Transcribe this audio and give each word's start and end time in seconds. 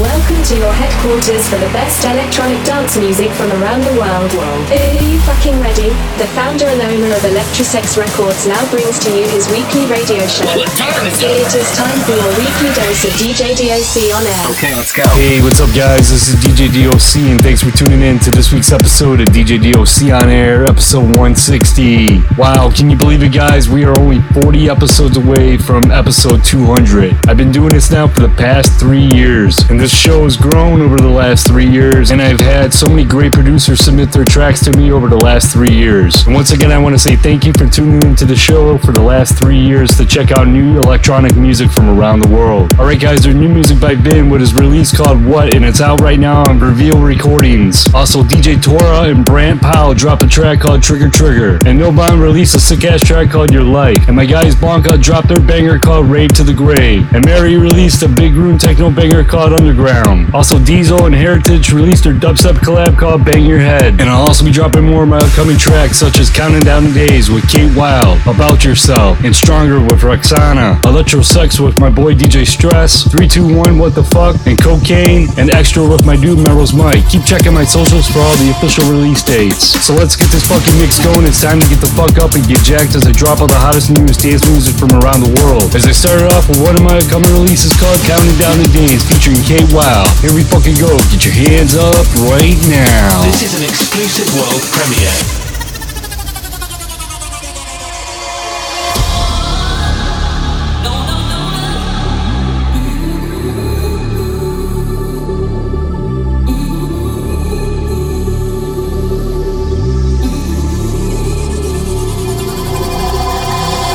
Welcome 0.00 0.40
to 0.48 0.56
your 0.56 0.72
headquarters 0.72 1.44
for 1.52 1.60
the 1.60 1.68
best 1.68 2.00
electronic 2.08 2.56
dance 2.64 2.96
music 2.96 3.28
from 3.36 3.52
around 3.60 3.84
the 3.84 3.92
world. 4.00 4.32
Are 4.72 5.04
you 5.04 5.20
fucking 5.28 5.60
ready? 5.60 5.92
The 6.16 6.24
founder 6.32 6.64
and 6.64 6.80
owner 6.80 7.12
of 7.12 7.20
Electrosex 7.20 8.00
Records 8.00 8.48
now 8.48 8.64
brings 8.72 8.96
to 9.04 9.12
you 9.12 9.28
his 9.28 9.52
weekly 9.52 9.84
radio 9.92 10.24
show. 10.32 10.48
It 10.48 11.52
is 11.52 11.68
time 11.76 11.98
for 12.08 12.16
your 12.16 12.32
weekly 12.40 12.72
dose 12.72 13.04
of 13.04 13.12
DJ 13.20 13.52
DOC 13.52 14.16
on 14.16 14.24
air. 14.24 14.46
Okay, 14.56 14.74
let's 14.74 14.96
go. 14.96 15.04
Hey, 15.12 15.42
what's 15.42 15.60
up, 15.60 15.68
guys? 15.76 16.08
This 16.08 16.32
is 16.32 16.40
DJ 16.40 16.72
DOC, 16.72 17.28
and 17.28 17.42
thanks 17.42 17.60
for 17.60 17.70
tuning 17.76 18.00
in 18.00 18.18
to 18.20 18.30
this 18.30 18.50
week's 18.50 18.72
episode 18.72 19.20
of 19.20 19.28
DJ 19.28 19.60
DOC 19.60 20.08
on 20.10 20.30
Air, 20.30 20.64
episode 20.64 21.04
160. 21.20 22.16
Wow, 22.38 22.72
can 22.74 22.88
you 22.88 22.96
believe 22.96 23.22
it, 23.22 23.34
guys? 23.34 23.68
We 23.68 23.84
are 23.84 23.92
only 24.00 24.22
40 24.40 24.70
episodes 24.70 25.18
away 25.18 25.58
from 25.58 25.90
episode 25.90 26.42
200. 26.42 27.28
I've 27.28 27.36
been 27.36 27.52
doing 27.52 27.74
this 27.74 27.90
now 27.90 28.08
for 28.08 28.20
the 28.20 28.34
past 28.40 28.80
three 28.80 29.10
years, 29.12 29.58
and 29.68 29.81
this 29.82 29.98
show 29.98 30.22
has 30.22 30.36
grown 30.36 30.80
over 30.80 30.96
the 30.96 31.08
last 31.08 31.44
three 31.44 31.68
years, 31.68 32.12
and 32.12 32.22
I've 32.22 32.38
had 32.38 32.72
so 32.72 32.86
many 32.86 33.04
great 33.04 33.32
producers 33.32 33.80
submit 33.80 34.12
their 34.12 34.24
tracks 34.24 34.64
to 34.66 34.78
me 34.78 34.92
over 34.92 35.08
the 35.08 35.16
last 35.16 35.52
three 35.52 35.74
years. 35.74 36.24
And 36.24 36.36
once 36.36 36.52
again, 36.52 36.70
I 36.70 36.78
want 36.78 36.94
to 36.94 37.00
say 37.00 37.16
thank 37.16 37.44
you 37.44 37.52
for 37.54 37.66
tuning 37.66 38.00
into 38.08 38.24
the 38.24 38.36
show 38.36 38.78
for 38.78 38.92
the 38.92 39.02
last 39.02 39.36
three 39.36 39.58
years 39.58 39.96
to 39.96 40.06
check 40.06 40.30
out 40.30 40.46
new 40.46 40.78
electronic 40.78 41.34
music 41.34 41.68
from 41.68 41.98
around 41.98 42.20
the 42.20 42.28
world. 42.28 42.72
Alright, 42.78 43.00
guys, 43.00 43.24
there's 43.24 43.34
new 43.34 43.48
music 43.48 43.80
by 43.80 43.96
VINNE, 43.96 44.30
what 44.30 44.40
is 44.40 44.54
released 44.54 44.96
called 44.96 45.24
What, 45.24 45.52
and 45.52 45.64
it's 45.64 45.80
out 45.80 46.00
right 46.00 46.20
now 46.20 46.48
on 46.48 46.60
Reveal 46.60 47.02
Recordings. 47.02 47.92
Also, 47.92 48.22
DJ 48.22 48.62
Tora 48.62 49.10
and 49.10 49.24
Bryant 49.24 49.60
Powell 49.60 49.94
dropped 49.94 50.22
a 50.22 50.28
track 50.28 50.60
called 50.60 50.84
Trigger 50.84 51.10
Trigger, 51.10 51.54
and 51.66 51.80
NoVone 51.80 52.22
released 52.22 52.54
a 52.54 52.60
sick 52.60 52.84
ass 52.84 53.00
track 53.04 53.30
called 53.30 53.50
Your 53.50 53.64
Life, 53.64 54.06
and 54.06 54.14
my 54.14 54.26
guys 54.26 54.54
Bonka 54.54 55.02
dropped 55.02 55.26
their 55.26 55.40
banger 55.40 55.80
called 55.80 56.06
Rave 56.06 56.32
to 56.34 56.44
the 56.44 56.54
Grave, 56.54 57.12
and 57.12 57.26
Maire 57.26 57.58
released 57.58 58.04
a 58.04 58.08
big 58.08 58.34
room 58.34 58.58
techno 58.58 58.88
banger 58.88 59.24
called 59.24 59.52
Underground. 59.72 60.34
Also, 60.34 60.58
Diesel 60.58 61.06
and 61.06 61.14
Heritage 61.14 61.72
released 61.72 62.04
their 62.04 62.12
dubstep 62.12 62.60
collab 62.60 62.98
called 62.98 63.24
Bang 63.24 63.46
Your 63.46 63.58
Head, 63.58 64.00
and 64.00 64.02
I'll 64.02 64.28
also 64.28 64.44
be 64.44 64.52
dropping 64.52 64.84
more 64.84 65.04
of 65.04 65.08
my 65.08 65.16
upcoming 65.16 65.56
tracks 65.56 65.96
such 65.96 66.20
as 66.20 66.28
Counting 66.28 66.60
Down 66.60 66.84
the 66.84 66.92
Days 66.92 67.30
with 67.30 67.48
Kate 67.48 67.72
Wild, 67.74 68.20
About 68.28 68.68
Yourself, 68.68 69.16
and 69.24 69.34
Stronger 69.34 69.80
with 69.80 70.04
Roxanna, 70.04 70.76
Electro 70.84 71.22
Sex 71.22 71.58
with 71.58 71.80
my 71.80 71.88
boy 71.88 72.12
DJ 72.12 72.44
Stress, 72.44 73.08
321 73.08 73.78
What 73.78 73.94
the 73.94 74.04
Fuck, 74.04 74.36
and 74.44 74.60
Cocaine, 74.60 75.32
and 75.40 75.48
Extra 75.48 75.88
with 75.88 76.04
my 76.04 76.20
dude 76.20 76.44
Meryl's 76.44 76.74
Mike. 76.76 77.08
Keep 77.08 77.24
checking 77.24 77.54
my 77.56 77.64
socials 77.64 78.04
for 78.12 78.20
all 78.20 78.36
the 78.44 78.52
official 78.52 78.84
release 78.92 79.24
dates. 79.24 79.64
So 79.80 79.96
let's 79.96 80.16
get 80.20 80.28
this 80.28 80.44
fucking 80.52 80.76
mix 80.76 81.00
going. 81.00 81.24
It's 81.24 81.40
time 81.40 81.64
to 81.64 81.68
get 81.72 81.80
the 81.80 81.88
fuck 81.96 82.20
up 82.20 82.36
and 82.36 82.44
get 82.44 82.60
jacked 82.60 82.92
as 82.92 83.08
I 83.08 83.12
drop 83.12 83.40
all 83.40 83.48
the 83.48 83.56
hottest 83.56 83.88
newest 83.88 84.20
dance 84.20 84.44
music 84.44 84.76
from 84.76 84.92
around 85.00 85.24
the 85.24 85.32
world. 85.40 85.72
As 85.72 85.88
I 85.88 85.96
started 85.96 86.28
off 86.28 86.44
with 86.52 86.60
one 86.60 86.76
of 86.76 86.84
my 86.84 87.00
upcoming 87.00 87.32
releases 87.32 87.72
called 87.72 87.96
Counting 88.04 88.36
Down 88.36 88.60
the 88.60 88.68
Days 88.68 89.00
featuring 89.08 89.40
Kate 89.48 89.61
Wild. 89.70 90.08
Here 90.20 90.34
we 90.34 90.42
fucking 90.42 90.74
go. 90.74 90.98
Get 91.10 91.24
your 91.24 91.32
hands 91.32 91.76
up 91.76 92.04
right 92.28 92.58
now. 92.68 93.22
This 93.24 93.42
is 93.42 93.54
an 93.56 93.64
exclusive 93.64 94.28
world 94.34 94.60
premiere. 94.68 95.08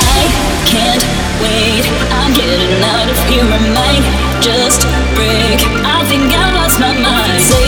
I 0.08 0.26
can't 0.66 1.04
wait. 1.44 1.86
I'm 2.12 2.34
getting 2.34 2.82
out 2.82 3.10
of 3.10 3.18
here. 3.30 3.44
My 3.44 3.60
mind 3.76 4.17
just 4.48 4.82
break. 5.16 5.60
I 5.84 6.00
think 6.08 6.32
I 6.32 6.46
lost 6.56 6.80
my 6.80 6.94
mind. 6.96 7.42
Say 7.44 7.68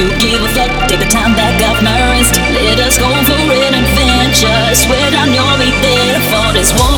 you 0.00 0.08
give 0.16 0.40
a 0.40 0.48
fuck. 0.56 0.72
Take 0.88 1.00
the 1.04 1.10
time 1.10 1.36
back 1.36 1.60
off 1.68 1.84
my 1.84 1.96
wrist. 2.08 2.40
Let 2.56 2.80
us 2.80 2.96
go 2.96 3.08
for 3.28 3.40
an 3.44 3.74
adventure. 3.76 4.62
Swear 4.72 5.04
you'll 5.28 5.58
be 5.60 5.70
there 5.84 6.20
for 6.32 6.46
this 6.56 6.72
woman. 6.80 6.93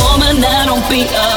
woman, 0.00 0.44
I 0.44 0.66
don't 0.66 0.86
be 0.88 1.02
a 1.04 1.31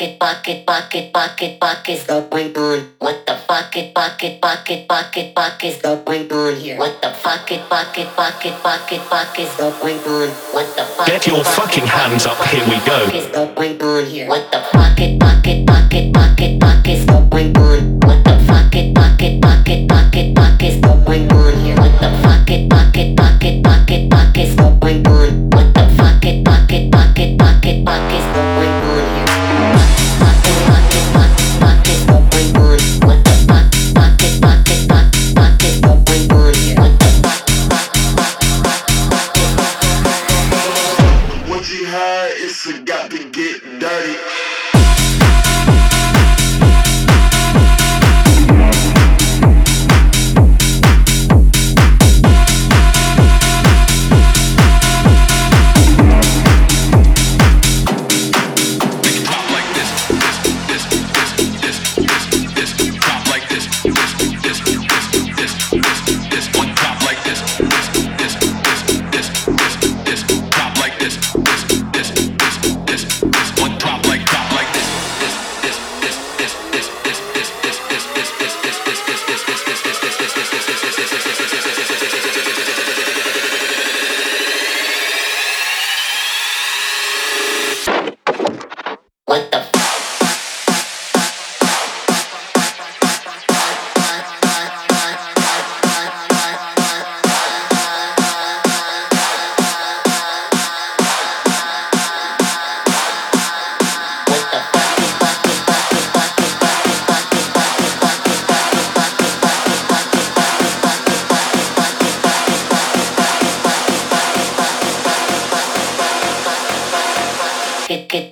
bucket, 0.00 1.60
bucket's 1.60 2.06
going 2.06 2.56
on? 2.56 2.88
What 3.00 3.26
the 3.26 3.38
bucket, 3.46 3.92
bucket, 3.92 4.40
bucket, 4.40 4.88
bucket, 4.88 5.34
bucket's 5.34 5.82
going 5.82 6.32
on 6.32 6.56
here? 6.56 6.78
What 6.78 7.02
the 7.02 7.14
bucket, 7.22 7.68
bucket, 7.68 8.16
bucket, 8.16 8.62
bucket, 8.62 9.10
bucket's 9.10 9.56
going 9.58 9.98
on? 9.98 10.28
What 10.54 10.74
the 10.76 11.04
Get 11.06 11.26
your 11.26 11.44
fucking 11.44 11.86
hands 11.86 12.24
up, 12.24 12.38
here 12.46 12.64
we 12.64 12.78
go. 12.86 13.44
going 13.54 13.82
on 13.82 14.06
here? 14.06 14.28
What 14.28 14.50
the 14.50 14.64
bucket, 14.72 15.18
bucket, 15.18 15.66
bucket, 15.66 16.12
bucket, 16.12 16.58
bucket's 16.58 17.04
going 17.04 17.56
on? 17.58 18.00
What 18.00 18.24
the 18.24 18.44
bucket, 18.48 18.94
bucket, 18.94 19.40
bucket, 19.40 19.86
bucket, 19.88 20.34
bucket's 20.34 20.76
going 20.80 21.30
on 21.30 21.60
here? 21.60 21.76
What 21.76 21.92
the 22.00 22.08
bucket, 22.22 22.68
bucket, 22.70 22.70
bucket, 22.70 23.16
bucket, 23.16 23.29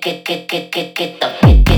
get 0.09 0.25
get 0.25 0.47
get 0.47 0.71
get 0.71 0.95
get 0.95 1.19
the 1.19 1.68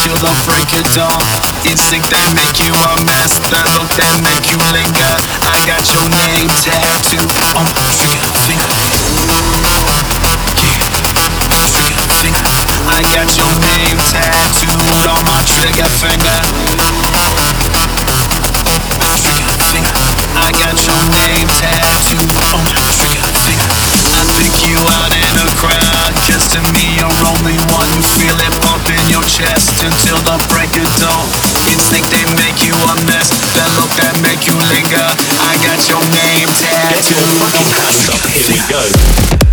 till 0.00 0.16
the 0.16 0.32
break 0.48 0.70
of 0.72 0.84
dawn 0.96 1.20
Instinct 1.68 2.08
that 2.08 2.32
make 2.32 2.56
you 2.64 2.72
a 2.72 2.96
mess 3.04 3.36
Battle 3.52 3.84
that 4.00 4.16
make 4.24 4.48
you 4.48 4.56
linger 4.72 5.12
I 5.44 5.60
got 5.68 5.84
your 5.92 6.08
name 6.08 6.48
tattooed 6.64 7.28
on 7.56 7.68
my 7.76 7.88
finger, 8.00 8.32
finger 8.48 8.80
I 12.90 13.02
got 13.12 13.28
your 13.36 13.52
name 13.60 13.98
tattooed 14.10 15.06
on 15.08 15.24
my 15.24 15.40
trigger 15.46 15.88
finger. 15.88 16.36
Trigger 19.20 19.56
finger. 19.70 19.94
I 20.36 20.50
got 20.52 20.76
your 20.84 21.00
name 21.08 21.48
tattooed 21.48 22.30
on 22.52 22.60
my 22.64 22.76
trigger 22.92 23.32
finger. 23.40 23.68
I 24.12 24.24
pick 24.36 24.68
you 24.68 24.78
out 24.78 25.19
to 26.50 26.60
me, 26.74 26.82
you're 26.98 27.18
only 27.30 27.54
one. 27.70 27.86
You 27.94 28.02
feel 28.18 28.34
it 28.34 28.54
pump 28.66 28.82
in 28.90 29.02
your 29.06 29.22
chest 29.22 29.70
until 29.84 30.18
the 30.26 30.34
break 30.50 30.74
of 30.82 30.90
dawn. 30.98 31.26
Instinct 31.70 32.10
they 32.10 32.26
make 32.34 32.66
you 32.66 32.74
a 32.74 32.94
mess. 33.06 33.30
That 33.54 33.70
look 33.78 33.90
that 33.94 34.18
make 34.22 34.46
you 34.46 34.54
linger. 34.58 35.06
I 35.46 35.54
got 35.62 35.78
your 35.86 36.02
name 36.10 36.48
tattooed. 36.58 36.90
Get 36.90 37.06
your 37.06 37.22
fucking 37.38 37.70
hands 37.70 38.08
up. 38.10 38.20
Here 38.26 38.46
we 38.50 38.58
go. 38.66 39.49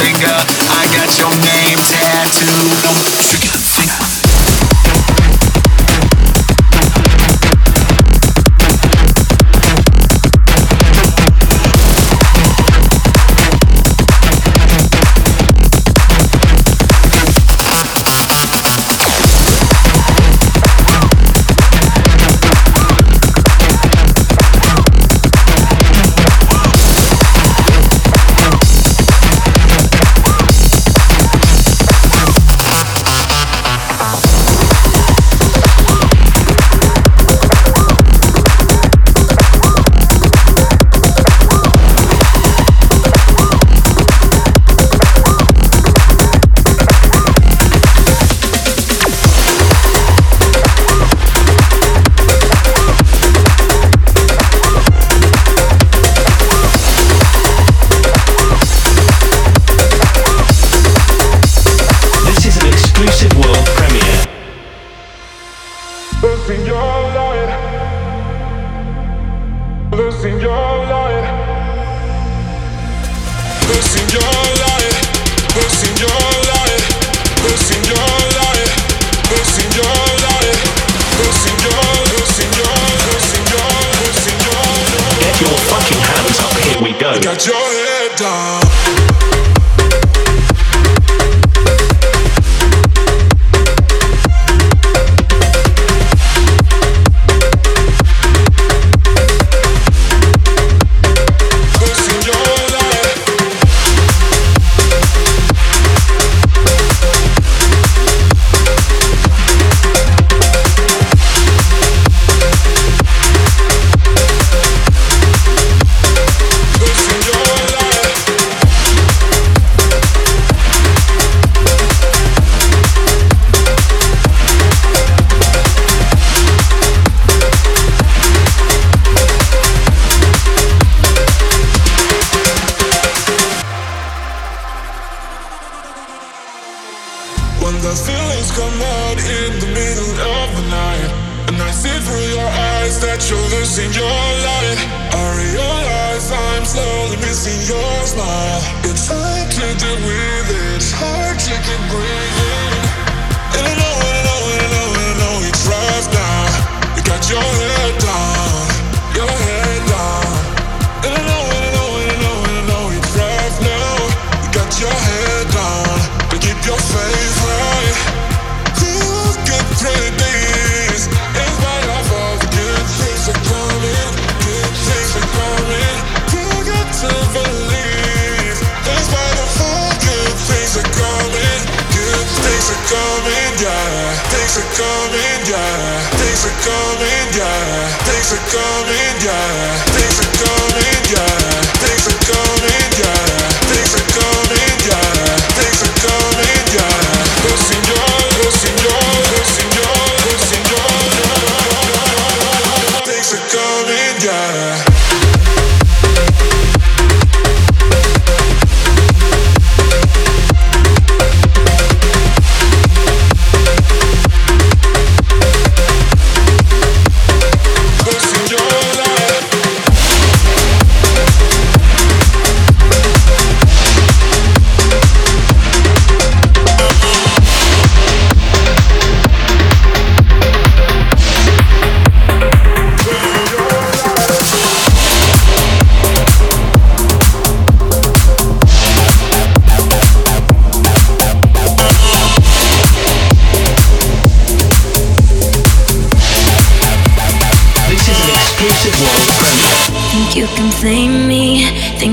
singer. 0.00 0.40
I 0.80 0.89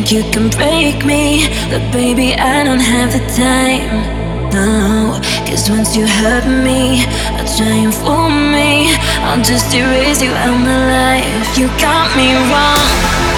think 0.07 0.25
you 0.25 0.31
can 0.31 0.49
break 0.49 1.05
me? 1.05 1.47
But 1.69 1.91
baby, 1.91 2.33
I 2.35 2.63
don't 2.63 2.79
have 2.79 3.11
the 3.11 3.23
time. 3.35 4.15
No, 4.51 5.19
cause 5.45 5.69
once 5.69 5.95
you 5.95 6.07
hurt 6.07 6.45
me, 6.45 7.03
I 7.35 7.43
try 7.57 7.77
and 7.85 7.93
fool 7.93 8.29
me. 8.29 8.95
I'll 9.27 9.43
just 9.43 9.73
erase 9.73 10.21
you 10.21 10.31
out 10.31 10.57
my 10.57 10.79
life. 10.99 11.57
You 11.57 11.67
got 11.79 12.07
me 12.15 12.33
wrong, 12.49 12.87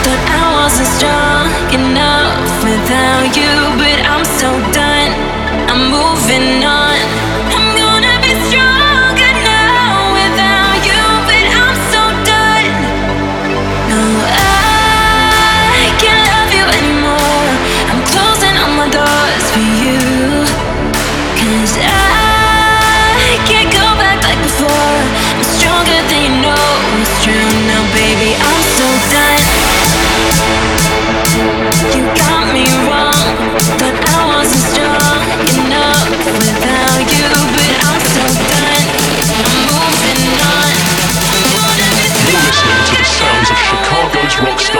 thought 0.03 0.23
I 0.29 0.45
wasn't 0.57 0.89
strong 0.97 1.49
enough 1.73 2.51
without 2.63 3.35
you, 3.35 3.53
but 3.81 3.99
I'm 4.05 4.25
so 4.25 4.49
done. 4.71 5.11
I'm 5.69 5.89
moving 5.89 6.63
on. 6.63 6.88
Chicago's 43.67 44.39
rock 44.41 44.59
star. 44.59 44.78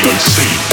you 0.00 0.06
don't 0.06 0.20
see. 0.20 0.69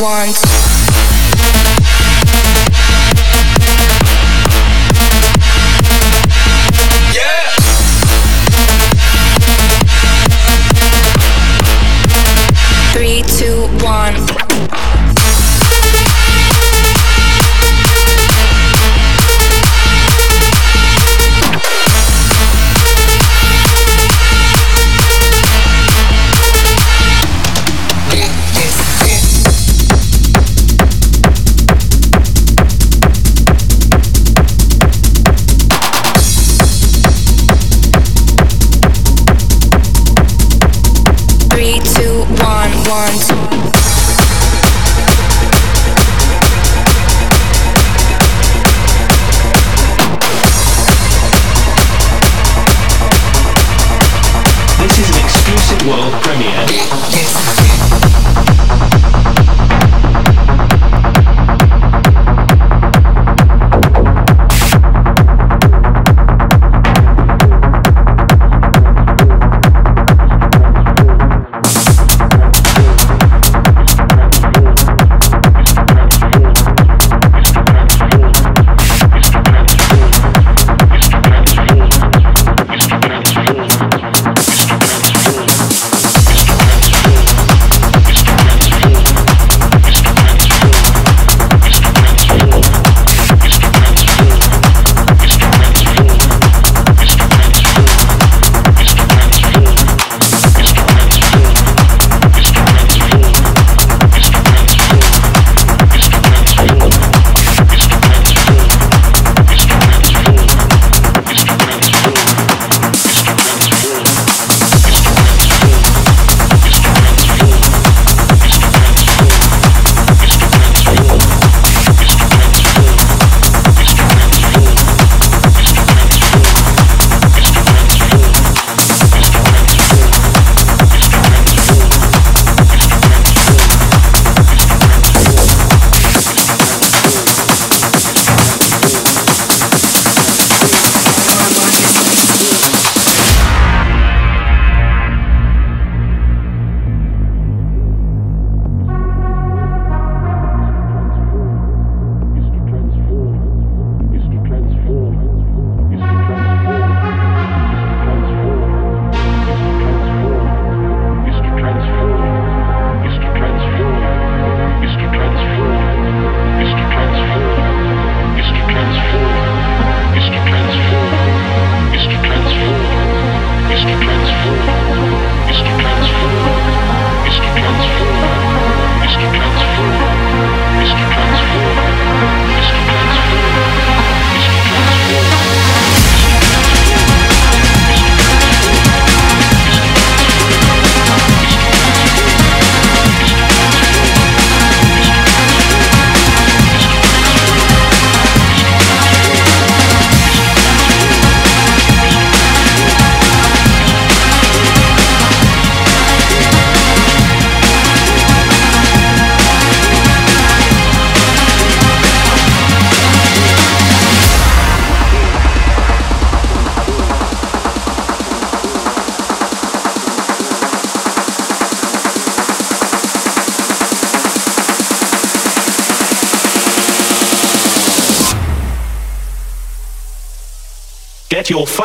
One, 0.00 0.32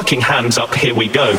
fucking 0.07 0.21
hands 0.21 0.57
up, 0.57 0.73
here 0.73 0.95
we 0.95 1.09
go. 1.09 1.35